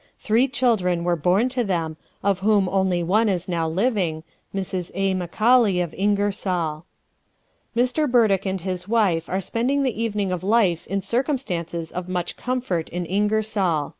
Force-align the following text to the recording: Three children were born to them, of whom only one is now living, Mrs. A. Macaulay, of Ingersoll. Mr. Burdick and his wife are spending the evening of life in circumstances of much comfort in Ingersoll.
Three 0.19 0.47
children 0.47 1.03
were 1.03 1.15
born 1.15 1.47
to 1.49 1.63
them, 1.63 1.95
of 2.23 2.39
whom 2.39 2.67
only 2.67 3.03
one 3.03 3.29
is 3.29 3.47
now 3.47 3.67
living, 3.69 4.23
Mrs. 4.51 4.89
A. 4.95 5.13
Macaulay, 5.13 5.79
of 5.79 5.93
Ingersoll. 5.95 6.85
Mr. 7.77 8.09
Burdick 8.09 8.47
and 8.47 8.61
his 8.61 8.87
wife 8.87 9.29
are 9.29 9.39
spending 9.39 9.83
the 9.83 10.01
evening 10.01 10.31
of 10.31 10.43
life 10.43 10.87
in 10.87 11.03
circumstances 11.03 11.91
of 11.91 12.09
much 12.09 12.35
comfort 12.35 12.89
in 12.89 13.05
Ingersoll. 13.05 13.89